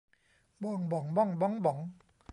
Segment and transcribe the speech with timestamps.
[0.63, 1.79] บอง บ่อง บ้อง บ๊อง บ๋อง